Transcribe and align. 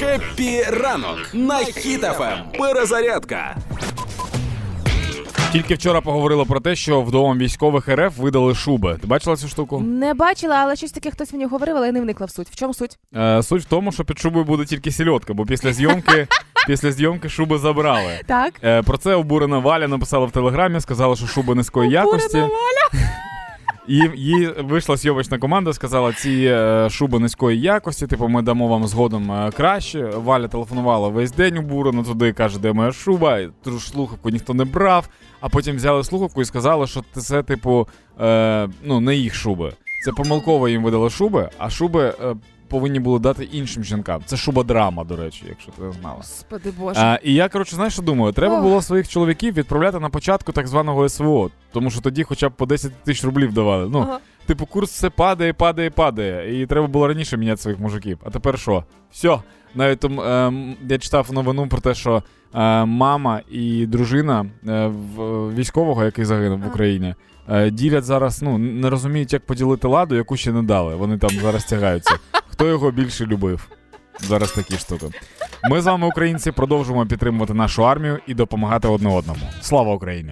Happy 0.00 0.62
ранок 0.62 1.18
на 1.32 1.58
Хіт 1.58 2.04
FM. 2.04 2.38
Перезарядка. 2.58 3.56
Тільки 5.52 5.74
вчора 5.74 6.00
поговорили 6.00 6.44
про 6.44 6.60
те, 6.60 6.76
що 6.76 7.02
вдома 7.02 7.34
військових 7.34 7.88
РФ 7.88 8.18
видали 8.18 8.54
шуби. 8.54 8.98
Ти 9.00 9.06
бачила 9.06 9.36
цю 9.36 9.48
штуку? 9.48 9.80
Не 9.80 10.14
бачила, 10.14 10.56
але 10.56 10.76
щось 10.76 10.92
таке 10.92 11.10
хтось 11.10 11.32
мені 11.32 11.46
говорив, 11.46 11.76
але 11.76 11.86
я 11.86 11.92
не 11.92 12.00
вникла 12.00 12.26
в 12.26 12.30
суть. 12.30 12.48
В 12.48 12.56
чому 12.56 12.74
суть? 12.74 12.98
Е, 13.16 13.42
суть 13.42 13.62
в 13.62 13.64
тому, 13.64 13.92
що 13.92 14.04
під 14.04 14.18
шубою 14.18 14.44
буде 14.44 14.64
тільки 14.64 14.90
сільотка, 14.90 15.34
бо 15.34 15.46
після 15.46 15.72
зйомки, 15.72 16.26
після 16.66 16.92
зйомки 16.92 17.28
шуби 17.28 17.58
забрали. 17.58 18.20
Так. 18.26 18.54
Е, 18.64 18.82
про 18.82 18.98
це 18.98 19.14
обурена 19.14 19.58
Валя 19.58 19.88
написала 19.88 20.26
в 20.26 20.30
телеграмі, 20.30 20.80
сказала, 20.80 21.16
що 21.16 21.26
шуба 21.26 21.54
низької 21.54 21.90
якості. 21.90 22.38
Обурена 22.38 22.58
І 23.90 24.10
їй 24.16 24.48
вийшла 24.58 24.96
зйомочна 24.96 25.38
команда, 25.38 25.72
сказала, 25.72 26.12
ці 26.12 26.44
е, 26.52 26.88
шуби 26.90 27.18
низької 27.18 27.60
якості, 27.60 28.06
типу, 28.06 28.28
ми 28.28 28.42
дамо 28.42 28.68
вам 28.68 28.86
згодом 28.86 29.32
е, 29.32 29.50
краще. 29.50 30.02
Валя 30.02 30.48
телефонувала 30.48 31.08
весь 31.08 31.32
день 31.32 31.58
обурено 31.58 32.02
туди, 32.02 32.32
каже, 32.32 32.58
де 32.58 32.72
моя 32.72 32.92
шуба, 32.92 33.38
і 33.38 33.48
ту 33.64 33.80
слухавку 33.80 34.30
ніхто 34.30 34.54
не 34.54 34.64
брав, 34.64 35.08
а 35.40 35.48
потім 35.48 35.76
взяли 35.76 36.04
слухавку 36.04 36.42
і 36.42 36.44
сказали, 36.44 36.86
що 36.86 37.04
це, 37.12 37.42
типу, 37.42 37.88
е, 38.20 38.68
ну, 38.82 39.00
не 39.00 39.16
їх 39.16 39.34
шуби. 39.34 39.72
Це 40.04 40.12
помилково 40.12 40.68
їм 40.68 40.82
видали 40.82 41.10
шуби, 41.10 41.48
а 41.58 41.70
шуби 41.70 42.14
е, 42.24 42.34
повинні 42.70 43.00
були 43.00 43.18
дати 43.18 43.44
іншим 43.44 43.84
жінкам. 43.84 44.22
Це 44.24 44.36
шуба 44.36 44.62
драма, 44.62 45.04
до 45.04 45.16
речі, 45.16 45.44
якщо 45.48 45.72
ти 45.72 45.82
не 45.82 45.92
знала. 45.92 46.14
Господи 46.16 46.72
Боже. 46.78 47.00
А, 47.00 47.18
і 47.24 47.34
я, 47.34 47.48
коротше, 47.48 47.76
знаєш, 47.76 47.92
що 47.92 48.02
думаю? 48.02 48.32
Треба 48.32 48.56
Ох. 48.56 48.62
було 48.62 48.82
своїх 48.82 49.08
чоловіків 49.08 49.54
відправляти 49.54 49.98
на 50.00 50.08
початку 50.10 50.52
так 50.52 50.66
званого 50.68 51.08
СВО, 51.08 51.50
тому 51.72 51.90
що 51.90 52.00
тоді 52.00 52.22
хоча 52.22 52.48
б 52.48 52.52
по 52.52 52.66
10 52.66 52.92
тисяч 53.04 53.24
рублів 53.24 53.52
давали. 53.52 53.88
Ну, 53.88 53.98
Ага. 53.98 54.18
типу, 54.46 54.66
курс 54.66 54.90
все 54.90 55.10
падає, 55.10 55.52
падає, 55.52 55.90
падає. 55.90 56.62
І 56.62 56.66
треба 56.66 56.86
було 56.86 57.08
раніше 57.08 57.36
міняти 57.36 57.62
своїх 57.62 57.80
мужиків. 57.80 58.18
А 58.24 58.30
тепер 58.30 58.58
що? 58.58 58.84
Все. 59.12 59.38
Навіть 59.74 59.98
там, 60.00 60.20
ем, 60.20 60.76
я 60.88 60.98
читав 60.98 61.32
новину 61.32 61.68
про 61.68 61.80
те, 61.80 61.94
що 61.94 62.22
е, 62.54 62.84
мама 62.84 63.40
і 63.50 63.86
дружина 63.86 64.46
е, 64.68 64.86
в, 64.86 65.54
військового, 65.54 66.04
який 66.04 66.24
загинув 66.24 66.60
в 66.60 66.66
Україні, 66.66 67.14
е, 67.48 67.70
ділять 67.70 68.04
зараз, 68.04 68.42
ну, 68.42 68.58
не 68.58 68.90
розуміють, 68.90 69.32
як 69.32 69.46
поділити 69.46 69.88
ладу, 69.88 70.16
яку 70.16 70.36
ще 70.36 70.52
не 70.52 70.62
дали. 70.62 70.94
Вони 70.94 71.18
там 71.18 71.30
зараз 71.30 71.64
тягаються. 71.64 72.14
Хто 72.60 72.68
його 72.68 72.90
більше 72.90 73.26
любив? 73.26 73.68
Зараз 74.20 74.52
такі 74.52 74.76
штуки. 74.76 75.06
Ми 75.70 75.80
з 75.80 75.86
вами, 75.86 76.06
українці, 76.06 76.52
продовжуємо 76.52 77.06
підтримувати 77.06 77.54
нашу 77.54 77.86
армію 77.86 78.18
і 78.26 78.34
допомагати 78.34 78.88
одне 78.88 79.08
одному. 79.08 79.40
Слава 79.60 79.94
Україні! 79.94 80.28